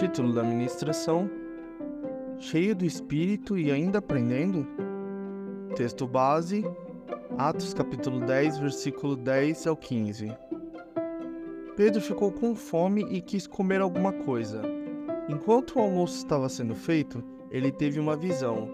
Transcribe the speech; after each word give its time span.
Título 0.00 0.32
da 0.32 0.42
ministração: 0.42 1.30
Cheio 2.38 2.74
do 2.74 2.86
Espírito 2.86 3.58
e 3.58 3.70
ainda 3.70 3.98
aprendendo? 3.98 4.66
Texto 5.76 6.06
base: 6.06 6.64
Atos 7.36 7.74
capítulo 7.74 8.20
10, 8.20 8.60
versículo 8.60 9.14
10 9.14 9.66
ao 9.66 9.76
15. 9.76 10.34
Pedro 11.76 12.00
ficou 12.00 12.32
com 12.32 12.54
fome 12.54 13.02
e 13.10 13.20
quis 13.20 13.46
comer 13.46 13.82
alguma 13.82 14.10
coisa. 14.10 14.62
Enquanto 15.28 15.76
o 15.76 15.82
almoço 15.82 16.16
estava 16.16 16.48
sendo 16.48 16.74
feito, 16.74 17.22
ele 17.50 17.70
teve 17.70 18.00
uma 18.00 18.16
visão. 18.16 18.70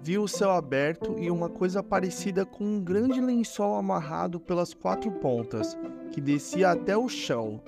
Viu 0.00 0.22
o 0.22 0.28
céu 0.28 0.52
aberto 0.52 1.16
e 1.18 1.28
uma 1.28 1.48
coisa 1.48 1.82
parecida 1.82 2.46
com 2.46 2.62
um 2.62 2.80
grande 2.80 3.20
lençol 3.20 3.74
amarrado 3.74 4.38
pelas 4.38 4.72
quatro 4.72 5.10
pontas, 5.10 5.76
que 6.12 6.20
descia 6.20 6.70
até 6.70 6.96
o 6.96 7.08
chão. 7.08 7.60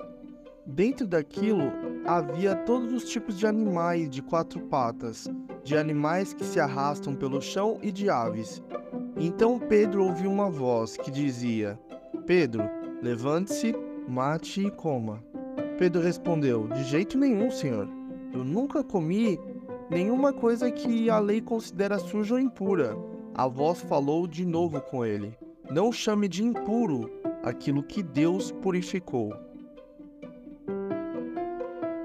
Dentro 0.65 1.05
daquilo 1.05 1.90
havia 2.05 2.55
todos 2.55 2.91
os 2.93 3.09
tipos 3.09 3.37
de 3.37 3.45
animais 3.45 4.09
de 4.09 4.21
quatro 4.21 4.59
patas, 4.61 5.27
de 5.63 5.77
animais 5.77 6.33
que 6.33 6.43
se 6.43 6.59
arrastam 6.59 7.15
pelo 7.15 7.41
chão 7.41 7.77
e 7.81 7.91
de 7.91 8.09
aves. 8.09 8.61
Então 9.17 9.59
Pedro 9.59 10.05
ouviu 10.05 10.31
uma 10.31 10.49
voz 10.49 10.97
que 10.97 11.11
dizia: 11.11 11.79
Pedro, 12.25 12.63
levante-se, 13.01 13.75
mate 14.07 14.65
e 14.65 14.71
coma. 14.71 15.23
Pedro 15.77 16.01
respondeu: 16.01 16.67
De 16.67 16.83
jeito 16.83 17.17
nenhum, 17.17 17.51
senhor. 17.51 17.87
Eu 18.33 18.43
nunca 18.43 18.83
comi 18.83 19.39
nenhuma 19.89 20.31
coisa 20.31 20.71
que 20.71 21.09
a 21.09 21.19
lei 21.19 21.41
considera 21.41 21.99
suja 21.99 22.35
ou 22.35 22.39
impura. 22.39 22.95
A 23.33 23.47
voz 23.47 23.81
falou 23.81 24.25
de 24.25 24.45
novo 24.45 24.79
com 24.81 25.05
ele: 25.05 25.37
Não 25.69 25.91
chame 25.91 26.27
de 26.27 26.43
impuro 26.43 27.09
aquilo 27.43 27.83
que 27.83 28.01
Deus 28.01 28.51
purificou. 28.51 29.33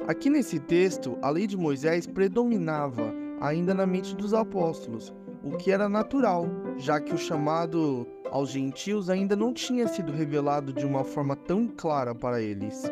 Aqui 0.07 0.31
nesse 0.31 0.61
texto, 0.61 1.19
a 1.21 1.31
lei 1.31 1.49
de 1.49 1.57
Moisés 1.57 2.07
predominava 2.07 3.13
ainda 3.41 3.75
na 3.75 3.85
mente 3.85 4.15
dos 4.15 4.33
apóstolos, 4.33 5.13
o 5.43 5.57
que 5.57 5.73
era 5.73 5.89
natural, 5.89 6.47
já 6.77 7.01
que 7.01 7.13
o 7.13 7.19
chamado 7.19 8.07
aos 8.31 8.51
gentios 8.51 9.11
ainda 9.11 9.35
não 9.35 9.53
tinha 9.53 9.89
sido 9.89 10.13
revelado 10.13 10.73
de 10.73 10.87
uma 10.87 11.03
forma 11.03 11.35
tão 11.35 11.67
clara 11.67 12.15
para 12.15 12.41
eles. 12.41 12.85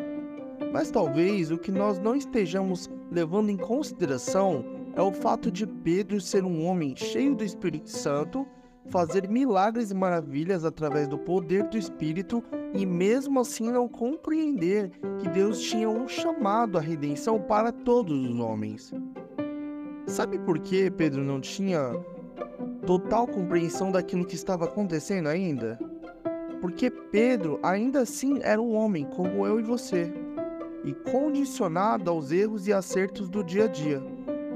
Mas 0.73 0.91
talvez 0.91 1.51
o 1.51 1.57
que 1.57 1.71
nós 1.71 1.99
não 1.99 2.17
estejamos 2.17 2.89
levando 3.09 3.49
em 3.49 3.55
consideração 3.55 4.65
é 4.93 5.01
o 5.01 5.13
fato 5.13 5.49
de 5.49 5.65
Pedro 5.65 6.19
ser 6.19 6.43
um 6.43 6.65
homem 6.65 6.97
cheio 6.97 7.33
do 7.33 7.45
Espírito 7.45 7.89
Santo, 7.89 8.45
fazer 8.89 9.27
milagres 9.27 9.91
e 9.91 9.95
maravilhas 9.95 10.63
através 10.63 11.07
do 11.07 11.17
poder 11.17 11.63
do 11.63 11.77
Espírito 11.77 12.43
e 12.73 12.85
mesmo 12.85 13.39
assim 13.39 13.71
não 13.71 13.87
compreender 13.87 14.91
que 15.19 15.29
Deus 15.29 15.59
tinha 15.61 15.89
um 15.89 16.07
chamado 16.07 16.77
à 16.77 16.81
redenção 16.81 17.39
para 17.41 17.71
todos 17.71 18.29
os 18.29 18.39
homens. 18.39 18.93
Sabe 20.07 20.37
por 20.39 20.59
que 20.59 20.91
Pedro 20.91 21.23
não 21.23 21.41
tinha 21.41 21.91
total 22.85 23.27
compreensão 23.27 23.91
daquilo 23.91 24.25
que 24.25 24.35
estava 24.35 24.65
acontecendo 24.65 25.27
ainda? 25.27 25.79
Porque 26.61 26.89
Pedro 26.89 27.59
ainda 27.63 28.01
assim 28.01 28.39
era 28.41 28.61
um 28.61 28.75
homem 28.75 29.05
como 29.05 29.45
eu 29.45 29.59
e 29.59 29.63
você, 29.63 30.13
e 30.83 30.93
condicionado 31.11 32.09
aos 32.09 32.31
erros 32.31 32.67
e 32.67 32.73
acertos 32.73 33.29
do 33.29 33.43
dia 33.43 33.65
a 33.65 33.67
dia. 33.67 34.01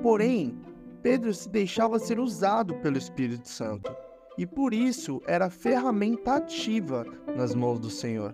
Porém, 0.03 0.58
Pedro 1.02 1.33
se 1.33 1.49
deixava 1.49 1.97
ser 1.97 2.19
usado 2.19 2.75
pelo 2.75 2.97
Espírito 2.97 3.47
Santo 3.47 3.91
e 4.39 4.45
por 4.45 4.73
isso 4.73 5.21
era 5.27 5.49
ferramenta 5.49 6.35
ativa 6.35 7.05
nas 7.35 7.53
mãos 7.53 7.77
do 7.77 7.89
Senhor. 7.89 8.33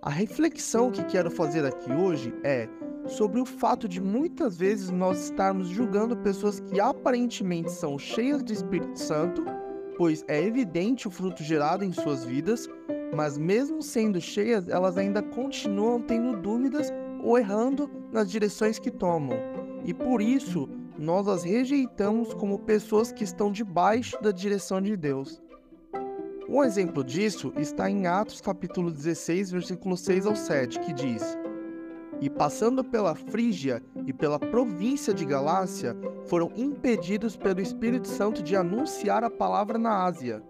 A 0.00 0.08
reflexão 0.08 0.90
que 0.90 1.04
quero 1.04 1.30
fazer 1.30 1.62
aqui 1.62 1.92
hoje 1.92 2.32
é 2.42 2.66
sobre 3.06 3.38
o 3.38 3.44
fato 3.44 3.86
de 3.86 4.00
muitas 4.00 4.56
vezes 4.56 4.88
nós 4.88 5.24
estarmos 5.24 5.68
julgando 5.68 6.16
pessoas 6.16 6.58
que 6.60 6.80
aparentemente 6.80 7.70
são 7.70 7.98
cheias 7.98 8.42
do 8.42 8.50
Espírito 8.50 8.98
Santo, 8.98 9.44
pois 9.98 10.24
é 10.26 10.42
evidente 10.42 11.06
o 11.06 11.10
fruto 11.10 11.44
gerado 11.44 11.84
em 11.84 11.92
suas 11.92 12.24
vidas, 12.24 12.66
mas 13.14 13.36
mesmo 13.36 13.82
sendo 13.82 14.18
cheias, 14.18 14.70
elas 14.70 14.96
ainda 14.96 15.20
continuam 15.20 16.00
tendo 16.00 16.34
dúvidas 16.40 16.90
ou 17.22 17.36
errando 17.36 17.90
nas 18.10 18.30
direções 18.30 18.78
que 18.78 18.90
tomam. 18.90 19.36
E 19.84 19.92
por 19.92 20.22
isso, 20.22 20.66
nós 20.98 21.28
as 21.28 21.42
rejeitamos 21.44 22.32
como 22.34 22.58
pessoas 22.58 23.12
que 23.12 23.24
estão 23.24 23.52
debaixo 23.52 24.20
da 24.22 24.30
direção 24.30 24.80
de 24.80 24.96
Deus. 24.96 25.40
Um 26.48 26.62
exemplo 26.62 27.02
disso 27.02 27.52
está 27.56 27.90
em 27.90 28.06
Atos 28.06 28.40
capítulo 28.40 28.90
16, 28.90 29.50
versículo 29.50 29.96
6 29.96 30.26
ao 30.26 30.36
7, 30.36 30.80
que 30.80 30.92
diz: 30.92 31.36
E 32.20 32.30
passando 32.30 32.84
pela 32.84 33.14
Frígia 33.14 33.82
e 34.06 34.12
pela 34.12 34.38
província 34.38 35.12
de 35.12 35.24
Galácia, 35.24 35.96
foram 36.26 36.50
impedidos 36.56 37.36
pelo 37.36 37.60
Espírito 37.60 38.08
Santo 38.08 38.42
de 38.42 38.54
anunciar 38.54 39.24
a 39.24 39.30
palavra 39.30 39.76
na 39.76 40.04
Ásia. 40.04 40.42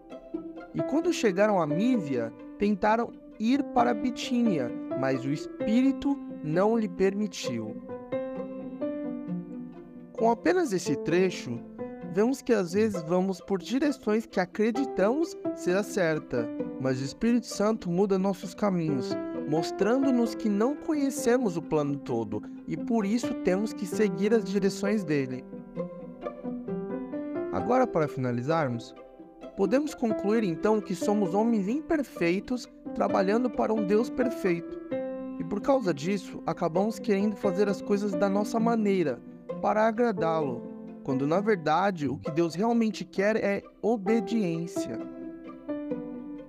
E 0.74 0.82
quando 0.82 1.12
chegaram 1.12 1.60
a 1.60 1.66
Mísia, 1.66 2.32
tentaram 2.58 3.10
ir 3.40 3.62
para 3.74 3.94
Bitínia, 3.94 4.70
mas 5.00 5.24
o 5.24 5.32
Espírito 5.32 6.14
não 6.44 6.76
lhe 6.76 6.88
permitiu. 6.88 7.85
Com 10.16 10.30
apenas 10.30 10.72
esse 10.72 10.96
trecho, 10.96 11.60
vemos 12.14 12.40
que 12.40 12.54
às 12.54 12.72
vezes 12.72 13.02
vamos 13.02 13.38
por 13.38 13.58
direções 13.58 14.24
que 14.24 14.40
acreditamos 14.40 15.36
ser 15.54 15.76
a 15.76 15.82
certa, 15.82 16.48
mas 16.80 16.98
o 17.02 17.04
Espírito 17.04 17.46
Santo 17.46 17.90
muda 17.90 18.18
nossos 18.18 18.54
caminhos, 18.54 19.10
mostrando-nos 19.46 20.34
que 20.34 20.48
não 20.48 20.74
conhecemos 20.74 21.58
o 21.58 21.62
plano 21.62 21.98
todo 21.98 22.42
e 22.66 22.78
por 22.78 23.04
isso 23.04 23.34
temos 23.44 23.74
que 23.74 23.84
seguir 23.84 24.32
as 24.32 24.42
direções 24.42 25.04
dele. 25.04 25.44
Agora, 27.52 27.86
para 27.86 28.08
finalizarmos, 28.08 28.94
podemos 29.54 29.94
concluir 29.94 30.44
então 30.44 30.80
que 30.80 30.94
somos 30.94 31.34
homens 31.34 31.68
imperfeitos 31.68 32.66
trabalhando 32.94 33.50
para 33.50 33.74
um 33.74 33.86
Deus 33.86 34.08
perfeito. 34.08 34.80
E 35.38 35.44
por 35.44 35.60
causa 35.60 35.92
disso, 35.92 36.42
acabamos 36.46 36.98
querendo 36.98 37.36
fazer 37.36 37.68
as 37.68 37.82
coisas 37.82 38.12
da 38.12 38.30
nossa 38.30 38.58
maneira 38.58 39.20
para 39.56 39.86
agradá-lo, 39.86 40.62
quando 41.02 41.26
na 41.26 41.40
verdade 41.40 42.08
o 42.08 42.18
que 42.18 42.30
Deus 42.30 42.54
realmente 42.54 43.04
quer 43.04 43.36
é 43.36 43.62
obediência. 43.82 44.98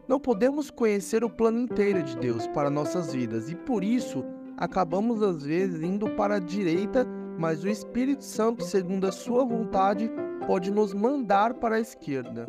Não 0.08 0.20
podemos 0.20 0.72
conhecer 0.72 1.24
o 1.24 1.30
plano 1.30 1.60
inteiro 1.60 2.02
de 2.02 2.18
Deus 2.18 2.48
para 2.48 2.70
nossas 2.70 3.14
vidas 3.14 3.50
e 3.50 3.56
por 3.56 3.84
isso 3.84 4.24
acabamos 4.56 5.22
às 5.22 5.44
vezes 5.44 5.82
indo 5.82 6.10
para 6.12 6.36
a 6.36 6.40
direita, 6.40 7.06
mas 7.38 7.64
o 7.64 7.68
Espírito 7.68 8.24
Santo, 8.24 8.64
segundo 8.64 9.06
a 9.06 9.12
sua 9.12 9.44
vontade, 9.44 10.10
pode 10.46 10.72
nos 10.72 10.94
mandar 10.94 11.56
para 11.56 11.76
a 11.76 11.80
esquerda. 11.80 12.48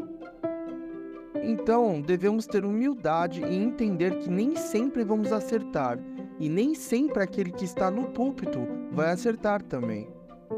Então, 1.43 2.01
devemos 2.01 2.47
ter 2.47 2.65
humildade 2.65 3.43
e 3.43 3.57
entender 3.57 4.19
que 4.19 4.31
nem 4.31 4.57
sempre 4.57 5.05
vamos 5.05 5.33
acertar, 5.33 5.99
e 6.39 6.49
nem 6.49 6.75
sempre 6.75 7.23
aquele 7.23 7.51
que 7.51 7.65
está 7.65 7.91
no 7.91 8.07
púlpito 8.11 8.61
vai 8.93 9.11
acertar 9.11 9.63
também. 9.63 10.09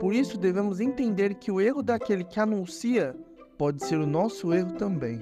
Por 0.01 0.15
isso 0.15 0.39
devemos 0.39 0.81
entender 0.81 1.35
que 1.35 1.53
o 1.53 1.61
erro 1.61 1.83
daquele 1.83 2.25
que 2.25 2.41
anuncia 2.41 3.15
pode 3.59 3.85
ser 3.85 3.99
o 3.99 4.07
nosso 4.07 4.51
erro 4.55 4.73
também. 4.73 5.21